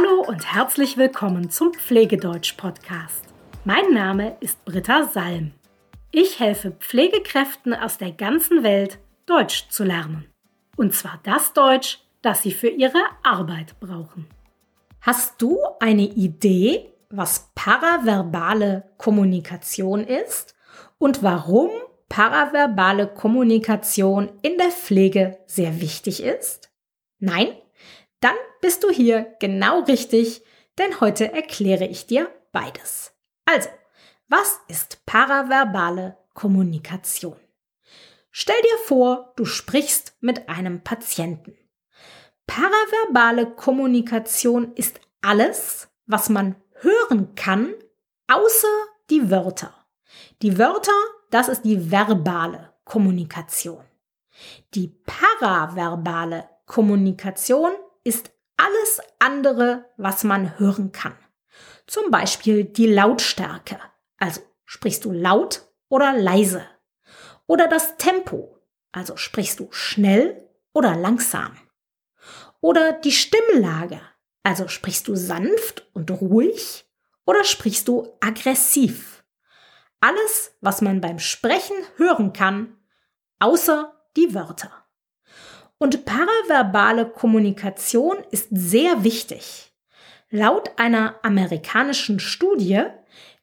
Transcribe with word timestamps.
Hallo 0.00 0.22
und 0.22 0.54
herzlich 0.54 0.96
willkommen 0.96 1.50
zum 1.50 1.72
Pflegedeutsch-Podcast. 1.74 3.24
Mein 3.64 3.92
Name 3.92 4.36
ist 4.40 4.64
Britta 4.64 5.04
Salm. 5.04 5.52
Ich 6.10 6.40
helfe 6.40 6.70
Pflegekräften 6.70 7.74
aus 7.74 7.98
der 7.98 8.12
ganzen 8.12 8.62
Welt, 8.62 8.98
Deutsch 9.26 9.68
zu 9.68 9.84
lernen. 9.84 10.26
Und 10.76 10.94
zwar 10.94 11.20
das 11.24 11.52
Deutsch, 11.52 11.98
das 12.22 12.42
sie 12.42 12.52
für 12.52 12.68
ihre 12.68 13.02
Arbeit 13.22 13.78
brauchen. 13.80 14.26
Hast 15.00 15.42
du 15.42 15.58
eine 15.80 16.04
Idee, 16.04 16.92
was 17.10 17.50
paraverbale 17.54 18.84
Kommunikation 18.96 20.04
ist 20.04 20.54
und 20.98 21.22
warum 21.22 21.70
paraverbale 22.08 23.06
Kommunikation 23.06 24.30
in 24.42 24.56
der 24.56 24.70
Pflege 24.70 25.38
sehr 25.46 25.80
wichtig 25.80 26.22
ist? 26.22 26.70
Nein? 27.18 27.48
Dann 28.20 28.36
bist 28.60 28.84
du 28.84 28.90
hier 28.90 29.34
genau 29.40 29.80
richtig, 29.80 30.42
denn 30.78 31.00
heute 31.00 31.32
erkläre 31.32 31.86
ich 31.86 32.06
dir 32.06 32.30
beides. 32.52 33.12
Also, 33.46 33.68
was 34.28 34.60
ist 34.68 35.04
paraverbale 35.06 36.16
Kommunikation? 36.34 37.36
Stell 38.30 38.60
dir 38.62 38.78
vor, 38.84 39.32
du 39.36 39.44
sprichst 39.44 40.16
mit 40.20 40.48
einem 40.48 40.82
Patienten. 40.82 41.56
Paraverbale 42.46 43.50
Kommunikation 43.54 44.72
ist 44.74 45.00
alles, 45.20 45.88
was 46.06 46.28
man 46.28 46.56
hören 46.74 47.34
kann, 47.34 47.74
außer 48.28 48.68
die 49.10 49.30
Wörter. 49.30 49.74
Die 50.42 50.58
Wörter, 50.58 50.92
das 51.30 51.48
ist 51.48 51.62
die 51.62 51.90
verbale 51.90 52.72
Kommunikation. 52.84 53.84
Die 54.74 54.88
paraverbale 54.88 56.48
Kommunikation 56.66 57.72
ist 58.04 58.32
alles 58.56 59.00
andere, 59.18 59.86
was 59.96 60.24
man 60.24 60.58
hören 60.58 60.92
kann. 60.92 61.16
Zum 61.86 62.10
Beispiel 62.10 62.64
die 62.64 62.86
Lautstärke. 62.86 63.78
Also 64.18 64.42
sprichst 64.64 65.04
du 65.04 65.12
laut 65.12 65.62
oder 65.88 66.12
leise. 66.12 66.64
Oder 67.46 67.68
das 67.68 67.96
Tempo. 67.96 68.58
Also 68.92 69.16
sprichst 69.16 69.60
du 69.60 69.68
schnell 69.72 70.48
oder 70.72 70.94
langsam. 70.96 71.56
Oder 72.60 72.92
die 72.92 73.12
Stimmlage. 73.12 74.00
Also 74.42 74.68
sprichst 74.68 75.08
du 75.08 75.16
sanft 75.16 75.88
und 75.92 76.10
ruhig 76.10 76.84
oder 77.26 77.44
sprichst 77.44 77.88
du 77.88 78.16
aggressiv. 78.20 79.24
Alles, 80.00 80.56
was 80.60 80.80
man 80.80 81.00
beim 81.00 81.18
Sprechen 81.18 81.76
hören 81.96 82.32
kann, 82.32 82.78
außer 83.38 83.94
die 84.16 84.34
Wörter. 84.34 84.79
Und 85.82 86.04
paraverbale 86.04 87.06
Kommunikation 87.08 88.18
ist 88.30 88.48
sehr 88.50 89.02
wichtig. 89.02 89.72
Laut 90.28 90.78
einer 90.78 91.14
amerikanischen 91.22 92.20
Studie 92.20 92.82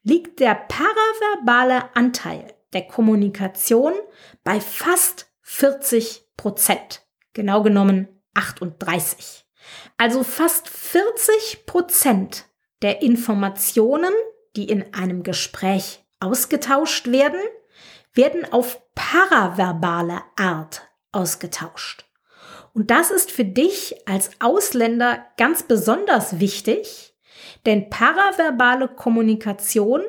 liegt 0.04 0.38
der 0.38 0.54
paraverbale 0.54 1.96
Anteil 1.96 2.54
der 2.72 2.82
Kommunikation 2.86 3.92
bei 4.44 4.60
fast 4.60 5.26
40 5.42 6.28
Prozent. 6.36 7.02
Genau 7.32 7.64
genommen 7.64 8.06
38. 8.34 9.44
Also 9.96 10.22
fast 10.22 10.68
40 10.68 11.66
Prozent 11.66 12.44
der 12.82 13.02
Informationen, 13.02 14.12
die 14.54 14.70
in 14.70 14.94
einem 14.94 15.24
Gespräch 15.24 16.04
ausgetauscht 16.20 17.08
werden, 17.08 17.40
werden 18.14 18.50
auf 18.52 18.80
paraverbale 18.94 20.22
Art 20.36 20.88
ausgetauscht. 21.10 22.07
Und 22.72 22.90
das 22.90 23.10
ist 23.10 23.30
für 23.30 23.44
dich 23.44 23.96
als 24.06 24.30
Ausländer 24.40 25.24
ganz 25.36 25.62
besonders 25.62 26.40
wichtig, 26.40 27.14
denn 27.66 27.90
paraverbale 27.90 28.88
Kommunikation 28.88 30.02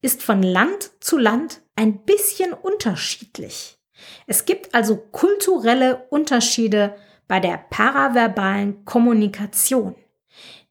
ist 0.00 0.22
von 0.22 0.42
Land 0.42 0.90
zu 1.00 1.18
Land 1.18 1.62
ein 1.76 2.04
bisschen 2.04 2.52
unterschiedlich. 2.52 3.78
Es 4.26 4.44
gibt 4.44 4.74
also 4.74 4.96
kulturelle 4.96 6.06
Unterschiede 6.10 6.96
bei 7.28 7.40
der 7.40 7.58
paraverbalen 7.70 8.84
Kommunikation. 8.84 9.96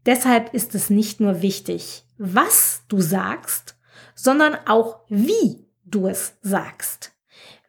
Deshalb 0.05 0.53
ist 0.53 0.75
es 0.75 0.89
nicht 0.89 1.19
nur 1.19 1.41
wichtig, 1.41 2.05
was 2.17 2.83
du 2.87 3.01
sagst, 3.01 3.75
sondern 4.13 4.55
auch 4.67 4.99
wie 5.09 5.65
du 5.83 6.07
es 6.07 6.33
sagst. 6.41 7.14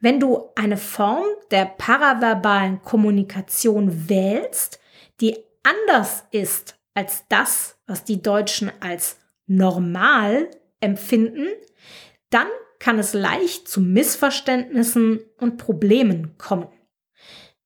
Wenn 0.07 0.21
du 0.21 0.51
eine 0.55 0.77
Form 0.77 1.25
der 1.51 1.65
paraverbalen 1.65 2.81
Kommunikation 2.83 4.09
wählst, 4.09 4.79
die 5.21 5.37
anders 5.65 6.23
ist 6.31 6.79
als 6.95 7.25
das, 7.29 7.81
was 7.89 8.05
die 8.05 8.23
Deutschen 8.23 8.71
als 8.79 9.19
normal 9.49 10.49
empfinden, 10.79 11.49
dann 12.31 12.47
kann 12.79 13.01
es 13.01 13.15
leicht 13.15 13.67
zu 13.67 13.81
Missverständnissen 13.81 15.19
und 15.39 15.57
Problemen 15.57 16.39
kommen. 16.39 16.69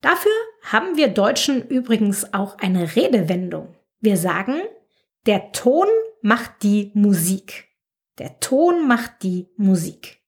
Dafür 0.01 0.33
haben 0.63 0.97
wir 0.97 1.09
Deutschen 1.09 1.69
übrigens 1.69 2.33
auch 2.33 2.57
eine 2.57 2.97
Redewendung. 2.97 3.77
Wir 4.01 4.17
sagen, 4.17 4.63
der 5.27 5.53
Ton 5.53 5.89
macht 6.23 6.63
die 6.63 6.91
Musik. 6.95 7.69
Der 8.17 8.41
Ton 8.41 8.89
macht 8.89 9.25
die 9.25 9.51
Musik. 9.59 10.20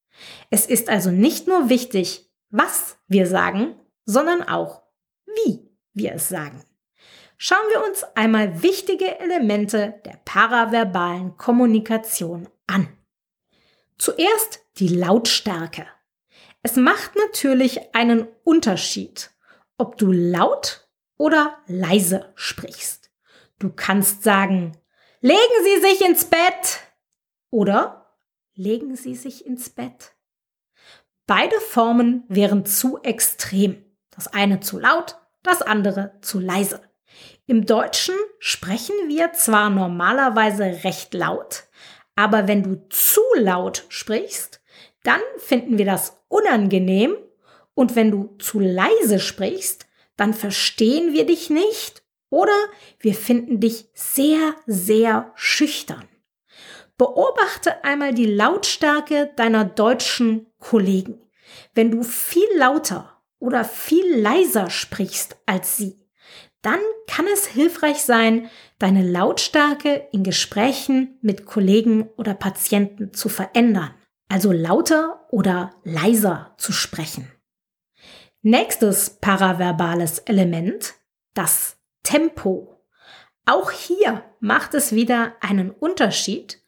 Es 0.51 0.67
ist 0.67 0.89
also 0.89 1.11
nicht 1.11 1.47
nur 1.47 1.69
wichtig, 1.69 2.31
was 2.51 2.99
wir 3.09 3.27
sagen, 3.27 3.75
sondern 4.05 4.43
auch, 4.43 4.83
wie 5.27 5.71
wir 5.95 6.13
es 6.15 6.29
sagen. 6.29 6.63
Schauen 7.37 7.69
wir 7.71 7.85
uns 7.85 8.05
einmal 8.15 8.63
wichtige 8.63 9.19
Elemente 9.19 10.01
der 10.05 10.21
paraverbalen 10.25 11.37
Kommunikation 11.37 12.49
an. 12.67 12.89
Zuerst 13.99 14.61
die 14.79 14.89
Lautstärke. 14.89 15.87
Es 16.63 16.77
macht 16.77 17.17
natürlich 17.17 17.95
einen 17.95 18.29
Unterschied, 18.45 19.31
ob 19.77 19.97
du 19.97 20.13
laut 20.13 20.89
oder 21.17 21.59
leise 21.67 22.33
sprichst. 22.37 23.11
Du 23.59 23.71
kannst 23.71 24.23
sagen, 24.23 24.77
legen 25.21 25.39
Sie 25.65 25.81
sich 25.81 26.01
ins 26.01 26.25
Bett 26.25 26.81
oder 27.51 28.02
legen 28.55 28.97
Sie 28.97 29.15
sich 29.15 29.47
ins 29.47 29.71
Bett. 29.71 30.15
Beide 31.27 31.59
Formen 31.61 32.25
wären 32.29 32.67
zu 32.67 32.99
extrem. 33.03 33.85
Das 34.11 34.29
eine 34.29 34.61
zu 34.61 34.79
laut, 34.79 35.17
das 35.43 35.63
andere 35.63 36.19
zu 36.21 36.39
leise. 36.39 36.83
Im 37.47 37.67
Deutschen 37.67 38.15
sprechen 38.39 38.95
wir 39.09 39.33
zwar 39.33 39.71
normalerweise 39.71 40.85
recht 40.85 41.15
laut, 41.15 41.65
aber 42.15 42.49
wenn 42.49 42.63
du 42.63 42.87
zu 42.89 43.23
laut 43.37 43.85
sprichst, 43.89 44.61
dann 45.03 45.21
finden 45.39 45.79
wir 45.79 45.85
das 45.85 46.19
unangenehm 46.29 47.17
und 47.75 47.97
wenn 47.97 48.11
du 48.11 48.37
zu 48.39 48.61
leise 48.61 49.19
sprichst, 49.19 49.87
dann 50.17 50.35
verstehen 50.35 51.13
wir 51.13 51.27
dich 51.27 51.51
nicht 51.51 52.03
oder 52.31 52.57
wir 52.99 53.15
finden 53.15 53.61
dich 53.61 53.89
sehr, 53.95 54.55
sehr 54.67 55.33
schüchtern. 55.35 56.09
Beobachte 57.03 57.83
einmal 57.83 58.15
die 58.15 58.27
Lautstärke 58.27 59.33
deiner 59.35 59.65
deutschen 59.65 60.47
Kollegen. 60.61 61.19
Wenn 61.75 61.91
du 61.91 62.05
viel 62.05 62.47
lauter 62.57 63.21
oder 63.41 63.65
viel 63.65 64.21
leiser 64.21 64.71
sprichst 64.71 65.37
als 65.45 65.77
sie, 65.77 66.09
dann 66.61 66.79
kann 67.09 67.27
es 67.27 67.45
hilfreich 67.45 68.05
sein, 68.05 68.49
deine 68.79 69.03
Lautstärke 69.03 70.07
in 70.13 70.23
Gesprächen 70.23 71.19
mit 71.23 71.45
Kollegen 71.45 72.09
oder 72.17 72.35
Patienten 72.35 73.13
zu 73.13 73.29
verändern, 73.29 73.93
also 74.29 74.53
lauter 74.53 75.27
oder 75.33 75.75
leiser 75.83 76.55
zu 76.57 76.71
sprechen. 76.71 77.29
Nächstes 78.43 79.19
paraverbales 79.21 80.21
Element, 80.21 80.95
das 81.35 81.79
Tempo. 82.05 82.81
Auch 83.45 83.73
hier 83.73 84.23
macht 84.39 84.75
es 84.75 84.93
wieder 84.93 85.35
einen 85.41 85.73
Unterschied, 85.73 86.62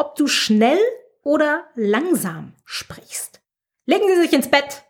ob 0.00 0.16
du 0.16 0.26
schnell 0.26 0.78
oder 1.22 1.66
langsam 1.74 2.54
sprichst. 2.64 3.42
Legen 3.84 4.08
Sie 4.08 4.22
sich 4.22 4.32
ins 4.32 4.48
Bett. 4.48 4.82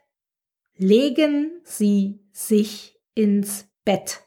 Legen 0.76 1.60
Sie 1.64 2.20
sich 2.32 2.96
ins 3.14 3.66
Bett. 3.84 4.20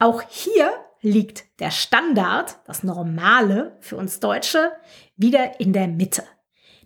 Auch 0.00 0.22
hier 0.28 0.74
liegt 1.02 1.44
der 1.60 1.70
Standard, 1.70 2.58
das 2.66 2.82
Normale 2.82 3.76
für 3.78 3.96
uns 3.96 4.18
Deutsche, 4.18 4.72
wieder 5.14 5.60
in 5.60 5.72
der 5.72 5.86
Mitte. 5.86 6.24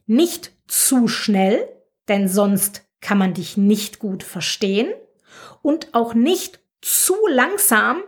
Nicht 0.05 0.53
zu 0.69 1.09
schnell, 1.09 1.67
denn 2.09 2.29
sonst 2.29 2.83
kann 3.01 3.17
man 3.17 3.33
dich 3.33 3.57
nicht 3.57 3.99
gut 3.99 4.23
verstehen. 4.23 4.93
Und 5.63 5.95
auch 5.95 6.13
nicht 6.13 6.61
zu 6.83 7.15
langsam, 7.29 8.03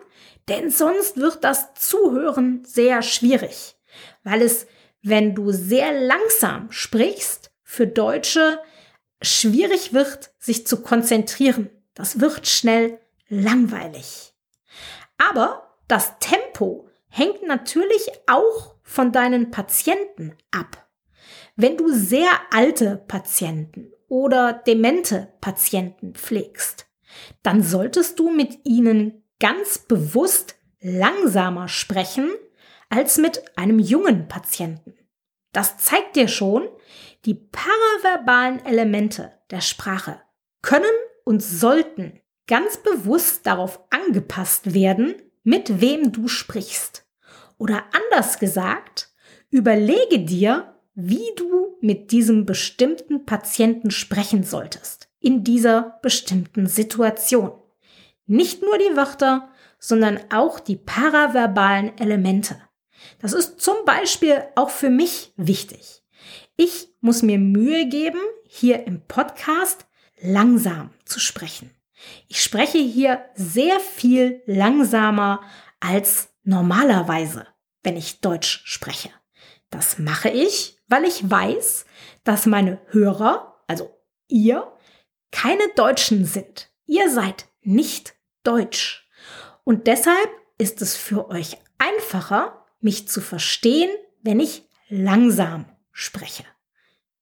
denn 0.49 0.71
sonst 0.71 1.17
wird 1.17 1.45
das 1.45 1.73
Zuhören 1.75 2.63
sehr 2.67 3.01
schwierig, 3.01 3.75
weil 4.23 4.43
es 4.43 4.67
wenn 5.03 5.35
du 5.35 5.53
sehr 5.53 5.93
langsam 5.93 6.71
sprichst, 6.71 7.51
für 7.63 7.87
Deutsche 7.87 8.61
schwierig 9.21 9.93
wird, 9.93 10.31
sich 10.39 10.67
zu 10.67 10.83
konzentrieren. 10.83 11.71
Das 11.95 12.21
wird 12.21 12.47
schnell 12.47 12.99
langweilig. 13.29 14.33
Aber 15.19 15.77
das 15.87 16.19
Tempo 16.19 16.89
hängt 17.09 17.43
natürlich 17.47 18.11
auch 18.27 18.77
von 18.83 19.13
deinen 19.13 19.51
Patienten 19.51 20.37
ab. 20.51 20.89
Wenn 21.57 21.77
du 21.77 21.93
sehr 21.93 22.31
alte 22.51 23.03
Patienten 23.09 23.93
oder 24.09 24.53
demente 24.53 25.33
Patienten 25.41 26.15
pflegst, 26.15 26.87
dann 27.43 27.63
solltest 27.63 28.19
du 28.19 28.31
mit 28.31 28.61
ihnen 28.65 29.25
ganz 29.41 29.79
bewusst 29.79 30.55
langsamer 30.81 31.69
sprechen 31.69 32.31
als 32.89 33.19
mit 33.19 33.57
einem 33.57 33.79
jungen 33.79 34.29
Patienten. 34.29 34.95
Das 35.53 35.79
zeigt 35.79 36.17
dir 36.17 36.29
schon, 36.29 36.69
die 37.25 37.35
paraverbalen 37.35 38.65
Elemente 38.65 39.33
der 39.51 39.61
Sprache 39.61 40.21
können 40.63 40.85
und 41.25 41.43
sollten 41.43 42.21
ganz 42.47 42.79
bewusst 42.79 43.47
darauf 43.47 43.81
angepasst 43.91 44.75
werden, 44.75 45.15
mit 45.43 45.81
wem 45.81 46.13
du 46.13 46.29
sprichst. 46.29 47.07
Oder 47.59 47.85
anders 47.93 48.39
gesagt, 48.39 49.11
überlege 49.51 50.21
dir, 50.21 50.75
wie 50.95 51.35
du 51.37 51.77
mit 51.81 52.11
diesem 52.11 52.45
bestimmten 52.45 53.25
Patienten 53.25 53.91
sprechen 53.91 54.43
solltest, 54.43 55.09
in 55.21 55.45
dieser 55.45 55.99
bestimmten 56.03 56.67
Situation. 56.67 57.53
Nicht 58.27 58.63
nur 58.63 58.79
die 58.79 58.97
Wörter, 58.97 59.51
sondern 59.79 60.19
auch 60.33 60.61
die 60.61 60.77
paraverbalen 60.77 61.97
Elemente. 61.99 62.61
Das 63.21 63.33
ist 63.33 63.61
zum 63.61 63.85
Beispiel 63.85 64.45
auch 64.55 64.71
für 64.71 64.91
mich 64.91 65.33
wichtig. 65.37 66.03
Ich 66.57 66.89
muss 67.01 67.23
mir 67.23 67.39
Mühe 67.39 67.89
geben, 67.89 68.21
hier 68.47 68.87
im 68.87 69.03
Podcast 69.07 69.87
langsam 70.21 70.91
zu 71.05 71.21
sprechen. 71.21 71.75
Ich 72.29 72.43
spreche 72.43 72.79
hier 72.79 73.25
sehr 73.35 73.81
viel 73.81 74.43
langsamer 74.47 75.43
als 75.81 76.29
normalerweise, 76.43 77.47
wenn 77.83 77.97
ich 77.97 78.21
Deutsch 78.21 78.63
spreche. 78.65 79.11
Das 79.71 79.99
mache 79.99 80.31
ich, 80.31 80.79
weil 80.89 81.05
ich 81.05 81.29
weiß, 81.31 81.85
dass 82.25 82.47
meine 82.47 82.81
Hörer, 82.89 83.63
also 83.67 83.95
ihr, 84.29 84.73
keine 85.31 85.69
Deutschen 85.77 86.25
sind. 86.25 86.71
Ihr 86.87 87.11
seid 87.11 87.47
nicht 87.63 88.15
Deutsch. 88.45 89.09
Und 89.65 89.87
deshalb 89.87 90.31
ist 90.57 90.81
es 90.81 90.97
für 90.97 91.29
euch 91.29 91.59
einfacher, 91.77 92.67
mich 92.81 93.09
zu 93.09 93.21
verstehen, 93.21 93.91
wenn 94.23 94.41
ich 94.41 94.69
langsam 94.89 95.67
spreche. 95.93 96.45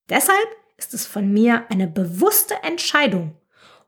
Deshalb 0.09 0.49
ist 0.77 0.95
es 0.95 1.07
von 1.07 1.33
mir 1.33 1.71
eine 1.71 1.89
bewusste 1.89 2.55
Entscheidung. 2.63 3.37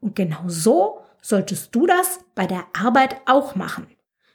Und 0.00 0.16
genau 0.16 0.44
so 0.46 1.00
solltest 1.20 1.74
du 1.74 1.86
das 1.86 2.20
bei 2.34 2.46
der 2.46 2.66
Arbeit 2.72 3.20
auch 3.26 3.54
machen. 3.54 3.86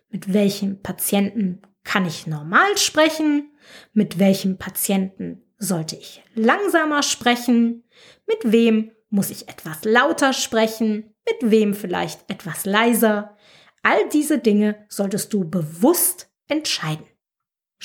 Mit 0.09 0.33
welchem 0.33 0.81
Patienten 0.81 1.61
kann 1.83 2.05
ich 2.05 2.27
normal 2.27 2.77
sprechen? 2.77 3.51
Mit 3.93 4.19
welchem 4.19 4.57
Patienten 4.57 5.41
sollte 5.57 5.95
ich 5.95 6.23
langsamer 6.35 7.03
sprechen? 7.03 7.83
Mit 8.27 8.51
wem 8.51 8.91
muss 9.09 9.29
ich 9.29 9.49
etwas 9.49 9.83
lauter 9.83 10.33
sprechen? 10.33 11.13
Mit 11.25 11.51
wem 11.51 11.73
vielleicht 11.73 12.29
etwas 12.29 12.65
leiser? 12.65 13.35
All 13.81 14.07
diese 14.09 14.39
Dinge 14.39 14.85
solltest 14.87 15.33
du 15.33 15.49
bewusst 15.49 16.29
entscheiden. 16.47 17.05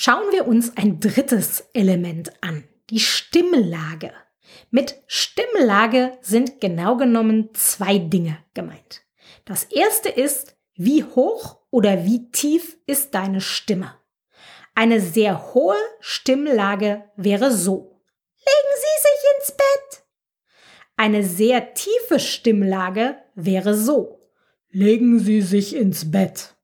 Schauen 0.00 0.30
wir 0.30 0.46
uns 0.46 0.76
ein 0.76 1.00
drittes 1.00 1.70
Element 1.72 2.30
an, 2.40 2.62
die 2.88 3.00
Stimmlage. 3.00 4.12
Mit 4.70 4.94
Stimmlage 5.08 6.16
sind 6.20 6.60
genau 6.60 6.96
genommen 6.96 7.48
zwei 7.54 7.98
Dinge 7.98 8.38
gemeint. 8.54 9.02
Das 9.44 9.64
erste 9.64 10.08
ist, 10.08 10.56
wie 10.76 11.02
hoch 11.02 11.58
oder 11.72 12.04
wie 12.04 12.30
tief 12.30 12.78
ist 12.86 13.12
deine 13.16 13.40
Stimme. 13.40 13.92
Eine 14.76 15.00
sehr 15.00 15.52
hohe 15.52 15.74
Stimmlage 15.98 17.02
wäre 17.16 17.50
so. 17.50 18.00
Legen 18.36 18.74
Sie 18.76 19.02
sich 19.02 19.24
ins 19.36 19.56
Bett. 19.56 20.04
Eine 20.96 21.24
sehr 21.24 21.74
tiefe 21.74 22.20
Stimmlage 22.20 23.16
wäre 23.34 23.74
so. 23.74 24.30
Legen 24.70 25.18
Sie 25.18 25.40
sich 25.40 25.74
ins 25.74 26.08
Bett. 26.08 26.54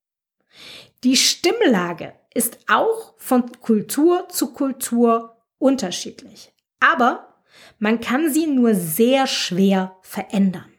Die 1.03 1.17
Stimmlage 1.17 2.15
ist 2.35 2.59
auch 2.69 3.15
von 3.17 3.51
Kultur 3.61 4.29
zu 4.29 4.53
Kultur 4.53 5.37
unterschiedlich. 5.59 6.53
Aber 6.81 7.43
man 7.79 8.01
kann 8.01 8.33
sie 8.33 8.47
nur 8.47 8.75
sehr 8.75 9.27
schwer 9.27 9.97
verändern. 10.03 10.73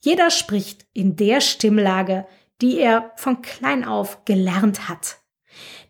Jeder 0.00 0.30
spricht 0.30 0.86
in 0.94 1.16
der 1.16 1.40
Stimmlage, 1.40 2.26
die 2.60 2.78
er 2.78 3.12
von 3.16 3.42
klein 3.42 3.84
auf 3.84 4.24
gelernt 4.24 4.88
hat. 4.88 5.18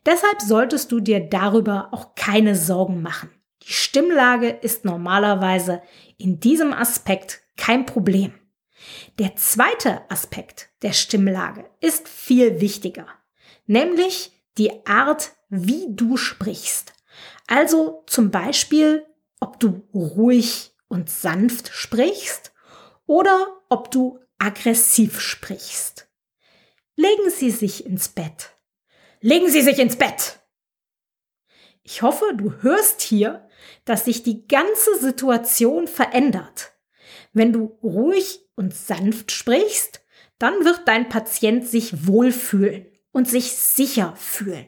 Deshalb 0.06 0.40
solltest 0.40 0.90
du 0.90 1.00
dir 1.00 1.20
darüber 1.20 1.88
auch 1.92 2.14
keine 2.14 2.56
Sorgen 2.56 3.02
machen. 3.02 3.30
Die 3.62 3.72
Stimmlage 3.72 4.48
ist 4.48 4.84
normalerweise 4.84 5.82
in 6.16 6.40
diesem 6.40 6.72
Aspekt 6.72 7.42
kein 7.56 7.84
Problem. 7.84 8.32
Der 9.18 9.36
zweite 9.36 10.10
Aspekt 10.10 10.70
der 10.82 10.94
Stimmlage 10.94 11.68
ist 11.80 12.08
viel 12.08 12.60
wichtiger, 12.60 13.06
nämlich 13.66 14.32
die 14.60 14.86
Art, 14.86 15.32
wie 15.48 15.86
du 15.88 16.18
sprichst. 16.18 16.92
Also 17.46 18.04
zum 18.06 18.30
Beispiel, 18.30 19.06
ob 19.40 19.58
du 19.58 19.88
ruhig 19.94 20.76
und 20.88 21.08
sanft 21.08 21.70
sprichst 21.72 22.52
oder 23.06 23.62
ob 23.70 23.90
du 23.90 24.20
aggressiv 24.38 25.18
sprichst. 25.18 26.08
Legen 26.94 27.30
Sie 27.30 27.50
sich 27.50 27.86
ins 27.86 28.10
Bett. 28.10 28.50
Legen 29.22 29.48
Sie 29.48 29.62
sich 29.62 29.78
ins 29.78 29.96
Bett! 29.96 30.40
Ich 31.82 32.02
hoffe, 32.02 32.26
du 32.36 32.52
hörst 32.60 33.00
hier, 33.00 33.48
dass 33.86 34.04
sich 34.04 34.22
die 34.22 34.46
ganze 34.46 34.98
Situation 34.98 35.88
verändert. 35.88 36.72
Wenn 37.32 37.54
du 37.54 37.78
ruhig 37.82 38.46
und 38.56 38.74
sanft 38.74 39.32
sprichst, 39.32 40.04
dann 40.38 40.66
wird 40.66 40.86
dein 40.86 41.08
Patient 41.08 41.66
sich 41.66 42.06
wohlfühlen 42.06 42.89
und 43.12 43.28
sich 43.28 43.52
sicher 43.52 44.14
fühlen 44.16 44.66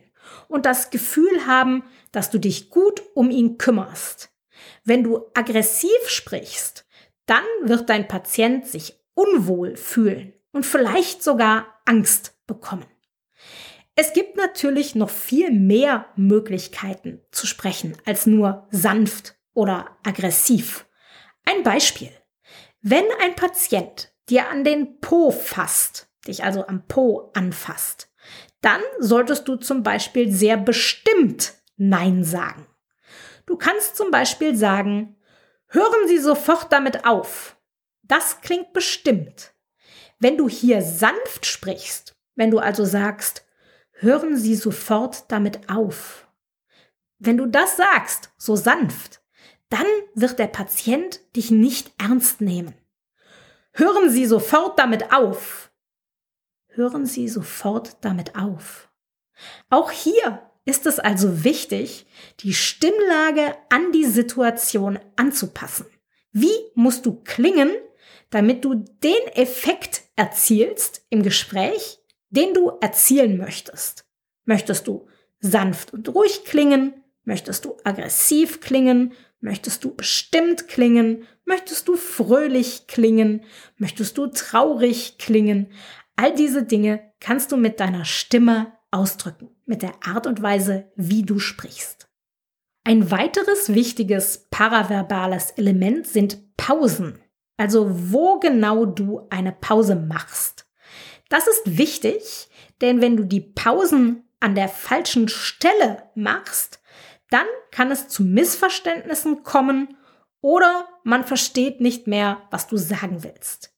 und 0.49 0.67
das 0.67 0.91
Gefühl 0.91 1.47
haben, 1.47 1.85
dass 2.11 2.31
du 2.31 2.39
dich 2.39 2.71
gut 2.71 3.03
um 3.15 3.31
ihn 3.31 3.59
kümmerst. 3.59 4.31
Wenn 4.85 5.03
du 5.05 5.27
aggressiv 5.35 5.91
sprichst, 6.07 6.87
dann 7.27 7.45
wird 7.63 7.89
dein 7.89 8.09
Patient 8.09 8.67
sich 8.67 9.01
unwohl 9.15 9.77
fühlen 9.77 10.33
und 10.53 10.67
vielleicht 10.67 11.23
sogar 11.23 11.67
Angst 11.85 12.37
bekommen. 12.47 12.87
Es 13.95 14.15
gibt 14.15 14.37
natürlich 14.37 14.95
noch 14.95 15.11
viel 15.11 15.51
mehr 15.51 16.07
Möglichkeiten 16.17 17.21
zu 17.31 17.47
sprechen 17.47 17.97
als 18.07 18.27
nur 18.27 18.67
sanft 18.71 19.37
oder 19.55 19.99
aggressiv. 20.03 20.87
Ein 21.45 21.63
Beispiel. 21.63 22.11
Wenn 22.81 23.05
ein 23.21 23.37
Patient 23.37 24.13
dir 24.29 24.49
an 24.49 24.65
den 24.65 25.01
Po 25.01 25.31
fasst, 25.31 26.09
dich 26.27 26.43
also 26.43 26.67
am 26.67 26.87
Po 26.89 27.31
anfasst, 27.35 28.12
dann 28.63 28.81
solltest 28.99 29.47
du 29.47 29.57
zum 29.57 29.83
Beispiel 29.83 30.33
sehr 30.33 30.57
bestimmt 30.57 31.55
Nein 31.77 32.25
sagen. 32.25 32.67
Du 33.45 33.57
kannst 33.57 33.97
zum 33.97 34.11
Beispiel 34.11 34.57
sagen, 34.57 35.17
hören 35.67 36.07
Sie 36.07 36.19
sofort 36.19 36.73
damit 36.73 37.05
auf. 37.05 37.57
Das 38.03 38.41
klingt 38.41 38.73
bestimmt. 38.73 39.53
Wenn 40.19 40.37
du 40.37 40.49
hier 40.49 40.81
sanft 40.83 41.45
sprichst, 41.45 42.17
wenn 42.37 42.51
du 42.51 42.61
also 42.61 42.85
sagst, 42.85 43.45
hören 43.93 44.37
Sie 44.37 44.55
sofort 44.55 45.31
damit 45.31 45.69
auf. 45.69 46.29
Wenn 47.19 47.37
du 47.37 47.47
das 47.47 47.77
sagst, 47.77 48.31
so 48.37 48.55
sanft, 48.55 49.21
dann 49.71 49.87
wird 50.15 50.39
der 50.39 50.47
Patient 50.47 51.21
dich 51.35 51.51
nicht 51.51 51.93
ernst 51.99 52.41
nehmen. 52.41 52.75
Hören 53.73 54.11
Sie 54.11 54.27
sofort 54.27 54.79
damit 54.79 55.13
auf. 55.13 55.72
Hören 56.75 57.07
Sie 57.07 57.29
sofort 57.29 57.97
damit 58.01 58.37
auf. 58.37 58.91
Auch 59.69 59.91
hier 59.91 60.43
ist 60.65 60.87
es 60.87 60.99
also 60.99 61.45
wichtig, 61.45 62.07
die 62.41 62.55
Stimmlage 62.55 63.55
an 63.69 63.93
die 63.93 64.07
Situation 64.07 64.99
anzupassen. 65.17 65.87
Wie 66.33 66.55
musst 66.75 67.05
du 67.05 67.21
klingen, 67.25 67.71
damit 68.31 68.65
du 68.65 68.75
den 68.75 69.27
Effekt 69.35 70.05
erzielst 70.17 71.05
im 71.11 71.23
Gespräch, 71.23 71.99
den 72.31 72.55
du 72.55 72.73
erzielen 72.81 73.37
möchtest. 73.37 74.07
Möchtest 74.47 74.89
du 74.89 75.07
sanft 75.39 75.93
und 75.93 76.09
ruhig 76.15 76.45
klingen? 76.45 76.95
Möchtest 77.25 77.67
du 77.67 77.77
aggressiv 77.85 78.61
klingen? 78.61 79.13
Möchtest 79.41 79.85
du 79.85 79.95
bestimmt 79.95 80.67
klingen? 80.67 81.27
Möchtest 81.45 81.89
du 81.89 81.97
fröhlich 81.97 82.87
klingen? 82.87 83.45
Möchtest 83.77 84.17
du 84.17 84.29
traurig 84.29 85.19
klingen? 85.19 85.67
All 86.17 86.35
diese 86.35 86.65
Dinge 86.65 87.13
kannst 87.21 87.53
du 87.53 87.57
mit 87.57 87.81
deiner 87.81 88.05
Stimme 88.05 88.73
ausdrücken, 88.91 89.51
mit 89.65 89.83
der 89.83 89.95
Art 90.07 90.27
und 90.27 90.43
Weise, 90.43 90.91
wie 90.97 91.23
du 91.23 91.39
sprichst. 91.39 92.09
Ein 92.85 93.11
weiteres 93.11 93.75
wichtiges 93.75 94.49
paraverbales 94.51 95.53
Element 95.53 96.07
sind 96.07 96.57
Pausen, 96.57 97.21
also 97.57 97.87
wo 98.13 98.39
genau 98.41 98.85
du 98.85 99.27
eine 99.31 99.53
Pause 99.53 99.95
machst. 99.95 100.67
Das 101.29 101.47
ist 101.47 101.79
wichtig, 101.79 102.49
denn 102.81 103.01
wenn 103.01 103.17
du 103.17 103.25
die 103.25 103.41
Pausen 103.41 104.25
an 104.41 104.55
der 104.55 104.69
falschen 104.69 105.29
Stelle 105.29 106.03
machst, 106.15 106.81
dann 107.31 107.47
kann 107.71 107.91
es 107.91 108.09
zu 108.09 108.23
Missverständnissen 108.23 109.43
kommen 109.43 109.97
oder 110.41 110.89
man 111.05 111.25
versteht 111.25 111.81
nicht 111.81 112.07
mehr, 112.07 112.43
was 112.51 112.67
du 112.67 112.77
sagen 112.77 113.23
willst. 113.23 113.75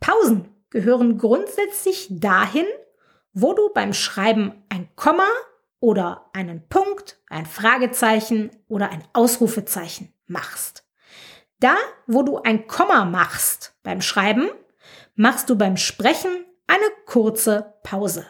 Pausen 0.00 0.48
gehören 0.72 1.18
grundsätzlich 1.18 2.08
dahin, 2.10 2.64
wo 3.34 3.52
du 3.52 3.72
beim 3.72 3.92
Schreiben 3.92 4.64
ein 4.70 4.88
Komma 4.96 5.28
oder 5.80 6.30
einen 6.32 6.66
Punkt, 6.68 7.20
ein 7.28 7.44
Fragezeichen 7.46 8.50
oder 8.68 8.90
ein 8.90 9.04
Ausrufezeichen 9.12 10.14
machst. 10.26 10.88
Da, 11.60 11.76
wo 12.06 12.22
du 12.22 12.38
ein 12.38 12.66
Komma 12.66 13.04
machst 13.04 13.76
beim 13.82 14.00
Schreiben, 14.00 14.48
machst 15.14 15.50
du 15.50 15.56
beim 15.56 15.76
Sprechen 15.76 16.44
eine 16.66 16.86
kurze 17.04 17.74
Pause. 17.82 18.26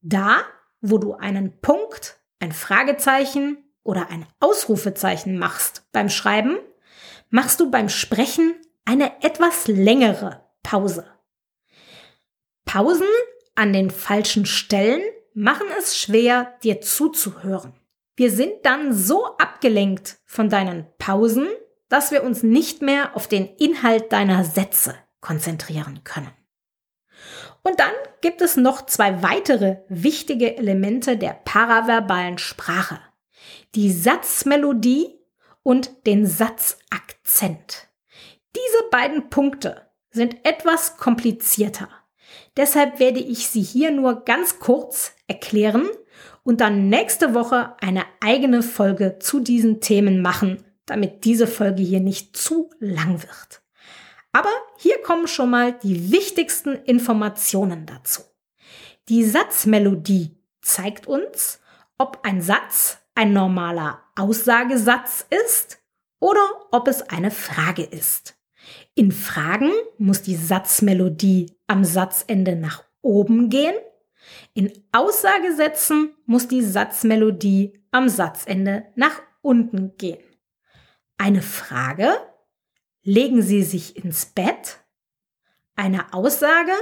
Da, 0.00 0.42
wo 0.80 0.98
du 0.98 1.14
einen 1.14 1.60
Punkt, 1.60 2.20
ein 2.38 2.52
Fragezeichen 2.52 3.58
oder 3.82 4.08
ein 4.08 4.24
Ausrufezeichen 4.38 5.36
machst 5.36 5.84
beim 5.90 6.08
Schreiben, 6.08 6.58
machst 7.28 7.58
du 7.58 7.70
beim 7.70 7.88
Sprechen 7.88 8.54
eine 8.84 9.22
etwas 9.22 9.66
längere 9.66 10.46
Pause. 10.62 11.06
Pausen 12.72 13.08
an 13.56 13.72
den 13.72 13.90
falschen 13.90 14.46
Stellen 14.46 15.02
machen 15.34 15.66
es 15.80 15.98
schwer, 15.98 16.56
dir 16.62 16.80
zuzuhören. 16.80 17.72
Wir 18.14 18.30
sind 18.30 18.64
dann 18.64 18.92
so 18.92 19.26
abgelenkt 19.38 20.20
von 20.24 20.48
deinen 20.48 20.86
Pausen, 20.96 21.48
dass 21.88 22.12
wir 22.12 22.22
uns 22.22 22.44
nicht 22.44 22.80
mehr 22.80 23.16
auf 23.16 23.26
den 23.26 23.48
Inhalt 23.56 24.12
deiner 24.12 24.44
Sätze 24.44 24.94
konzentrieren 25.20 26.04
können. 26.04 26.30
Und 27.64 27.80
dann 27.80 27.90
gibt 28.20 28.40
es 28.40 28.56
noch 28.56 28.86
zwei 28.86 29.20
weitere 29.20 29.78
wichtige 29.88 30.56
Elemente 30.56 31.16
der 31.16 31.32
paraverbalen 31.44 32.38
Sprache. 32.38 33.00
Die 33.74 33.90
Satzmelodie 33.90 35.18
und 35.64 36.06
den 36.06 36.24
Satzakzent. 36.24 37.88
Diese 38.54 38.90
beiden 38.92 39.28
Punkte 39.28 39.90
sind 40.12 40.46
etwas 40.46 40.98
komplizierter. 40.98 41.88
Deshalb 42.56 42.98
werde 42.98 43.20
ich 43.20 43.48
sie 43.48 43.62
hier 43.62 43.90
nur 43.90 44.24
ganz 44.24 44.58
kurz 44.58 45.12
erklären 45.26 45.88
und 46.42 46.60
dann 46.60 46.88
nächste 46.88 47.34
Woche 47.34 47.74
eine 47.80 48.04
eigene 48.20 48.62
Folge 48.62 49.18
zu 49.20 49.40
diesen 49.40 49.80
Themen 49.80 50.20
machen, 50.20 50.64
damit 50.86 51.24
diese 51.24 51.46
Folge 51.46 51.82
hier 51.82 52.00
nicht 52.00 52.36
zu 52.36 52.70
lang 52.80 53.22
wird. 53.22 53.62
Aber 54.32 54.50
hier 54.78 54.98
kommen 55.02 55.26
schon 55.26 55.50
mal 55.50 55.72
die 55.72 56.12
wichtigsten 56.12 56.74
Informationen 56.74 57.86
dazu. 57.86 58.22
Die 59.08 59.24
Satzmelodie 59.24 60.36
zeigt 60.62 61.06
uns, 61.06 61.60
ob 61.98 62.20
ein 62.22 62.40
Satz 62.40 62.98
ein 63.14 63.32
normaler 63.32 64.00
Aussagesatz 64.16 65.26
ist 65.46 65.78
oder 66.20 66.40
ob 66.70 66.88
es 66.88 67.02
eine 67.02 67.30
Frage 67.30 67.82
ist. 67.82 68.36
In 68.94 69.12
Fragen 69.12 69.72
muss 69.98 70.22
die 70.22 70.36
Satzmelodie 70.36 71.56
am 71.70 71.84
Satzende 71.84 72.56
nach 72.56 72.82
oben 73.00 73.48
gehen. 73.48 73.76
In 74.54 74.72
Aussagesätzen 74.90 76.16
muss 76.26 76.48
die 76.48 76.62
Satzmelodie 76.62 77.80
am 77.92 78.08
Satzende 78.08 78.86
nach 78.96 79.22
unten 79.40 79.96
gehen. 79.96 80.18
Eine 81.16 81.42
Frage, 81.42 82.10
legen 83.04 83.40
Sie 83.40 83.62
sich 83.62 83.96
ins 83.96 84.26
Bett? 84.26 84.80
Eine 85.76 86.12
Aussage, 86.12 86.72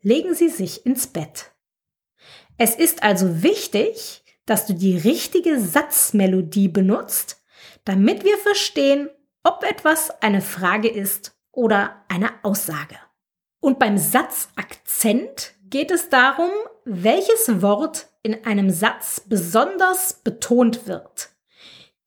legen 0.00 0.34
Sie 0.34 0.48
sich 0.48 0.86
ins 0.86 1.06
Bett. 1.06 1.52
Es 2.56 2.74
ist 2.74 3.02
also 3.02 3.42
wichtig, 3.42 4.24
dass 4.46 4.66
du 4.66 4.72
die 4.72 4.96
richtige 4.96 5.60
Satzmelodie 5.60 6.68
benutzt, 6.68 7.44
damit 7.84 8.24
wir 8.24 8.38
verstehen, 8.38 9.10
ob 9.42 9.64
etwas 9.64 10.22
eine 10.22 10.40
Frage 10.40 10.88
ist 10.88 11.38
oder 11.52 12.06
eine 12.08 12.30
Aussage. 12.42 12.96
Und 13.64 13.78
beim 13.78 13.96
Satzakzent 13.96 15.54
geht 15.70 15.90
es 15.90 16.10
darum, 16.10 16.50
welches 16.84 17.62
Wort 17.62 18.08
in 18.22 18.44
einem 18.44 18.68
Satz 18.68 19.20
besonders 19.20 20.20
betont 20.22 20.86
wird. 20.86 21.30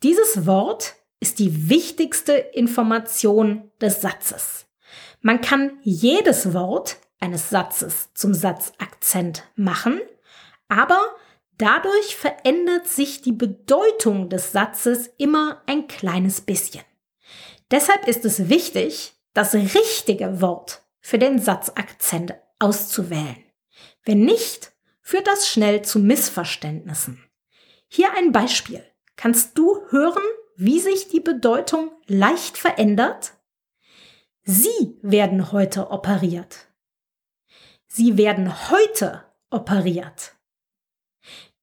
Dieses 0.03 0.45
Wort 0.45 0.93
ist 1.19 1.39
die 1.39 1.67
wichtigste 1.67 2.33
Information 2.33 3.71
des 3.81 4.01
Satzes. 4.01 4.67
Man 5.21 5.41
kann 5.41 5.79
jedes 5.81 6.53
Wort 6.53 6.97
eines 7.19 7.49
Satzes 7.49 8.13
zum 8.13 8.35
Satzakzent 8.35 9.41
machen, 9.55 9.99
aber 10.67 11.07
dadurch 11.57 12.15
verändert 12.15 12.85
sich 12.85 13.23
die 13.23 13.31
Bedeutung 13.31 14.29
des 14.29 14.51
Satzes 14.51 15.09
immer 15.17 15.63
ein 15.65 15.87
kleines 15.87 16.39
bisschen. 16.39 16.83
Deshalb 17.71 18.07
ist 18.07 18.25
es 18.25 18.47
wichtig, 18.47 19.13
das 19.33 19.55
richtige 19.55 20.39
Wort 20.39 20.83
für 21.07 21.17
den 21.17 21.39
Satzakzent 21.39 22.35
auszuwählen. 22.59 23.41
Wenn 24.03 24.25
nicht, 24.25 24.73
führt 25.01 25.25
das 25.25 25.47
schnell 25.47 25.81
zu 25.81 25.99
Missverständnissen. 25.99 27.23
Hier 27.87 28.13
ein 28.17 28.33
Beispiel. 28.33 28.83
Kannst 29.15 29.57
du 29.57 29.79
hören, 29.87 30.21
wie 30.57 30.81
sich 30.81 31.07
die 31.07 31.21
Bedeutung 31.21 31.91
leicht 32.07 32.57
verändert? 32.57 33.35
Sie 34.43 34.97
werden 35.01 35.53
heute 35.53 35.91
operiert. 35.91 36.67
Sie 37.87 38.17
werden 38.17 38.69
heute 38.69 39.23
operiert. 39.49 40.35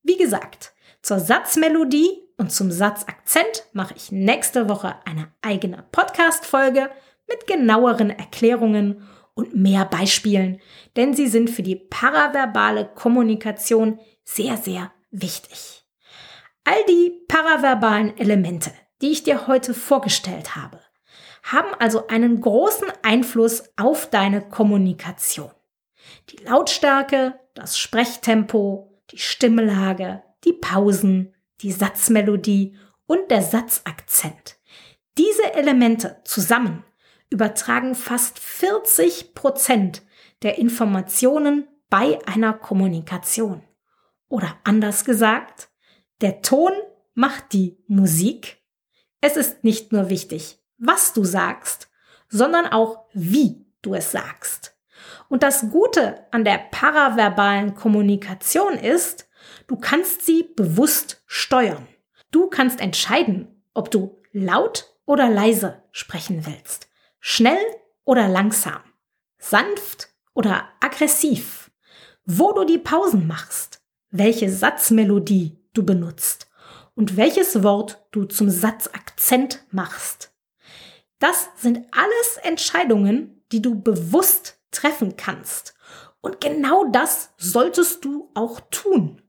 Wie 0.03 0.17
gesagt, 0.17 0.73
zur 1.03 1.21
Satzmelodie 1.21 2.31
und 2.39 2.51
zum 2.51 2.71
Satzakzent 2.71 3.67
mache 3.75 3.93
ich 3.95 4.11
nächste 4.11 4.71
Woche 4.71 4.97
eine 5.05 5.31
eigene 5.43 5.85
Podcast-Folge 5.93 6.91
mit 7.29 7.47
genaueren 7.47 8.09
Erklärungen 8.09 9.07
und 9.35 9.55
mehr 9.55 9.85
Beispielen, 9.85 10.61
denn 10.97 11.15
sie 11.15 11.27
sind 11.27 11.51
für 11.51 11.63
die 11.63 11.77
paraverbale 11.77 12.91
Kommunikation 12.95 13.99
sehr, 14.25 14.57
sehr 14.57 14.93
wichtig. 15.11 15.85
All 16.65 16.83
die 16.89 17.13
paraverbalen 17.29 18.17
Elemente, 18.17 18.73
die 19.03 19.11
ich 19.11 19.23
dir 19.23 19.47
heute 19.47 19.75
vorgestellt 19.75 20.57
habe, 20.57 20.81
haben 21.43 21.75
also 21.79 22.07
einen 22.07 22.41
großen 22.41 22.89
Einfluss 23.03 23.65
auf 23.77 24.09
deine 24.09 24.41
Kommunikation. 24.49 25.51
Die 26.31 26.43
Lautstärke, 26.45 27.39
das 27.55 27.79
Sprechtempo, 27.79 28.99
die 29.11 29.19
Stimmlage, 29.19 30.23
die 30.45 30.55
Pausen, 30.55 31.35
die 31.61 31.73
Satzmelodie 31.73 32.77
und 33.07 33.31
der 33.31 33.43
Satzakzent. 33.43 34.57
Diese 35.19 35.55
Elemente 35.55 36.21
zusammen 36.25 36.85
übertragen 37.31 37.95
fast 37.95 38.39
40 38.39 39.35
Prozent 39.35 40.03
der 40.43 40.59
Informationen 40.59 41.67
bei 41.89 42.19
einer 42.27 42.53
Kommunikation. 42.53 43.63
Oder 44.29 44.57
anders 44.65 45.05
gesagt, 45.05 45.69
der 46.21 46.43
Ton 46.43 46.73
macht 47.15 47.53
die 47.53 47.79
Musik. 47.87 48.59
Es 49.21 49.37
ist 49.37 49.65
nicht 49.65 49.93
nur 49.93 50.11
wichtig, 50.11 50.59
was 50.79 51.13
du 51.13 51.25
sagst, 51.25 51.89
sondern 52.29 52.67
auch 52.67 53.07
wie 53.13 53.65
du 53.83 53.95
es 53.95 54.11
sagst. 54.11 54.77
Und 55.29 55.43
das 55.43 55.71
Gute 55.71 56.27
an 56.33 56.45
der 56.45 56.59
paraverbalen 56.59 57.75
Kommunikation 57.75 58.75
ist, 58.75 59.29
du 59.67 59.77
kannst 59.77 60.25
sie 60.25 60.45
bewusst 60.57 61.23
steuern. 61.27 61.87
Du 62.31 62.49
kannst 62.49 62.81
entscheiden, 62.81 63.63
ob 63.75 63.91
du 63.91 64.21
laut 64.33 64.93
oder 65.07 65.29
leise 65.29 65.83
sprechen 65.93 66.47
willst, 66.47 66.89
schnell 67.27 67.65
oder 68.05 68.29
langsam, 68.29 68.83
sanft 69.39 70.11
oder 70.35 70.69
aggressiv, 70.81 71.71
wo 72.27 72.53
du 72.53 72.65
die 72.65 72.77
Pausen 72.77 73.27
machst, 73.27 73.81
welche 74.11 74.51
Satzmelodie 74.51 75.59
du 75.73 75.87
benutzt 75.87 76.51
und 76.95 77.17
welches 77.17 77.63
Wort 77.63 78.07
du 78.11 78.27
zum 78.27 78.51
Satzakzent 78.51 79.65
machst. 79.71 80.35
Das 81.19 81.49
sind 81.57 81.87
alles 81.93 82.37
Entscheidungen, 82.43 83.43
die 83.53 83.63
du 83.63 83.81
bewusst 83.81 84.59
treffen 84.71 85.17
kannst. 85.17 85.75
Und 86.21 86.43
genau 86.43 86.85
das 86.85 87.33
solltest 87.39 88.05
du 88.05 88.31
auch 88.35 88.61
tun. 88.71 89.23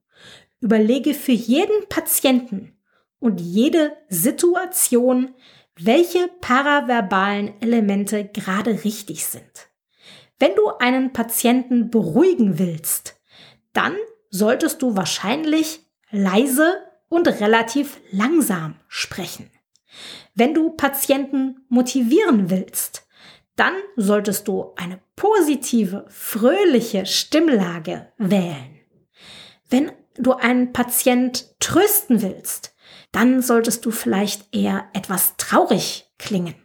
Überlege 0.59 1.13
für 1.13 1.31
jeden 1.31 1.87
Patienten 1.87 2.77
und 3.19 3.39
jede 3.39 3.95
Situation, 4.09 5.33
welche 5.77 6.29
paraverbalen 6.41 7.53
Elemente 7.61 8.25
gerade 8.25 8.83
richtig 8.83 9.25
sind. 9.25 9.69
Wenn 10.39 10.55
du 10.55 10.69
einen 10.79 11.13
Patienten 11.13 11.89
beruhigen 11.89 12.59
willst, 12.59 13.19
dann 13.73 13.95
solltest 14.29 14.81
du 14.81 14.95
wahrscheinlich 14.95 15.79
leise 16.11 16.81
und 17.09 17.27
relativ 17.27 17.99
langsam 18.11 18.75
sprechen. 18.87 19.49
Wenn 20.33 20.53
du 20.53 20.71
Patienten 20.71 21.65
motivieren 21.69 22.49
willst, 22.49 23.07
dann 23.55 23.73
solltest 23.95 24.47
du 24.47 24.73
eine 24.75 24.99
positive, 25.15 26.05
fröhliche 26.09 27.05
Stimmlage 27.05 28.11
wählen. 28.17 28.79
Wenn 29.69 29.91
du 30.17 30.33
einen 30.33 30.73
Patient 30.73 31.55
trösten 31.59 32.21
willst, 32.21 32.74
dann 33.15 33.41
solltest 33.41 33.85
du 33.85 33.91
vielleicht 33.91 34.53
eher 34.53 34.89
etwas 34.91 35.37
traurig 35.37 36.11
klingen. 36.17 36.55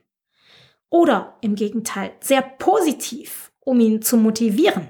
Oder 0.89 1.39
im 1.43 1.55
Gegenteil 1.55 2.11
sehr 2.21 2.43
positiv, 2.43 3.53
um 3.61 3.79
ihn 3.79 4.03
zu 4.03 4.17
motivieren. 4.17 4.89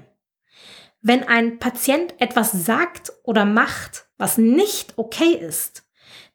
Wenn 1.01 1.23
ein 1.23 1.59
Patient 1.59 2.19
etwas 2.19 2.51
sagt 2.51 3.13
oder 3.23 3.45
macht, 3.45 4.07
was 4.17 4.39
nicht 4.39 4.97
okay 4.97 5.33
ist, 5.33 5.87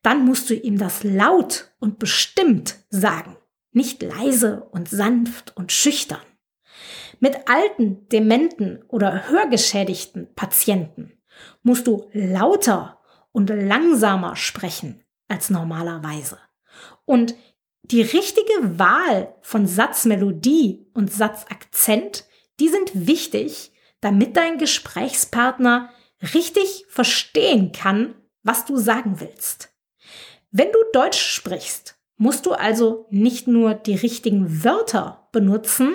dann 0.02 0.24
musst 0.24 0.48
du 0.48 0.54
ihm 0.54 0.78
das 0.78 1.02
laut 1.02 1.72
und 1.80 1.98
bestimmt 1.98 2.76
sagen, 2.90 3.36
nicht 3.72 4.02
leise 4.02 4.68
und 4.70 4.88
sanft 4.88 5.56
und 5.56 5.72
schüchtern. 5.72 6.22
Mit 7.18 7.48
alten, 7.48 8.08
dementen 8.10 8.84
oder 8.86 9.28
hörgeschädigten 9.28 10.32
Patienten 10.36 11.18
musst 11.64 11.88
du 11.88 12.08
lauter 12.12 13.00
und 13.32 13.50
langsamer 13.50 14.36
sprechen 14.36 15.02
als 15.28 15.50
normalerweise. 15.50 16.38
Und 17.04 17.34
die 17.82 18.02
richtige 18.02 18.78
Wahl 18.78 19.34
von 19.42 19.66
Satzmelodie 19.66 20.86
und 20.92 21.12
Satzakzent, 21.12 22.24
die 22.58 22.68
sind 22.68 22.90
wichtig, 23.06 23.72
damit 24.00 24.36
dein 24.36 24.58
Gesprächspartner 24.58 25.90
richtig 26.34 26.86
verstehen 26.88 27.72
kann, 27.72 28.14
was 28.42 28.64
du 28.64 28.76
sagen 28.76 29.20
willst. 29.20 29.72
Wenn 30.50 30.72
du 30.72 30.78
Deutsch 30.92 31.20
sprichst, 31.20 31.98
musst 32.16 32.46
du 32.46 32.52
also 32.52 33.06
nicht 33.10 33.46
nur 33.46 33.74
die 33.74 33.94
richtigen 33.94 34.64
Wörter 34.64 35.28
benutzen, 35.32 35.94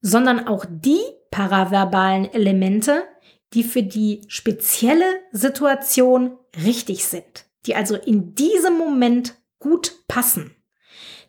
sondern 0.00 0.46
auch 0.46 0.66
die 0.68 1.00
paraverbalen 1.30 2.32
Elemente, 2.32 3.04
die 3.52 3.62
für 3.62 3.82
die 3.82 4.22
spezielle 4.28 5.20
Situation 5.32 6.36
richtig 6.64 7.06
sind, 7.06 7.43
die 7.66 7.74
also 7.74 7.96
in 7.96 8.34
diesem 8.34 8.76
Moment 8.78 9.34
gut 9.58 9.92
passen. 10.08 10.54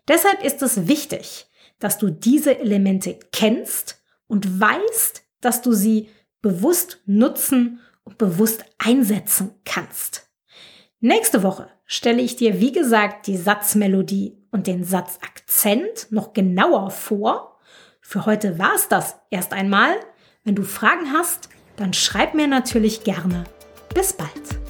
Deshalb 0.07 0.43
ist 0.43 0.61
es 0.61 0.87
wichtig, 0.87 1.47
dass 1.79 1.97
du 1.97 2.09
diese 2.09 2.59
Elemente 2.59 3.19
kennst 3.31 4.01
und 4.27 4.59
weißt, 4.59 5.23
dass 5.41 5.61
du 5.61 5.73
sie 5.73 6.09
bewusst 6.41 6.99
nutzen 7.05 7.79
und 8.03 8.17
bewusst 8.17 8.65
einsetzen 8.77 9.51
kannst. 9.65 10.29
Nächste 10.99 11.43
Woche 11.43 11.69
stelle 11.85 12.21
ich 12.21 12.35
dir, 12.35 12.59
wie 12.59 12.71
gesagt, 12.71 13.27
die 13.27 13.37
Satzmelodie 13.37 14.37
und 14.51 14.67
den 14.67 14.83
Satzakzent 14.83 16.07
noch 16.11 16.33
genauer 16.33 16.91
vor. 16.91 17.59
Für 18.01 18.25
heute 18.25 18.57
war 18.59 18.75
es 18.75 18.87
das 18.87 19.15
erst 19.29 19.53
einmal. 19.53 19.95
Wenn 20.43 20.55
du 20.55 20.63
Fragen 20.63 21.11
hast, 21.13 21.49
dann 21.75 21.93
schreib 21.93 22.33
mir 22.33 22.47
natürlich 22.47 23.03
gerne. 23.03 23.43
Bis 23.93 24.13
bald. 24.13 24.64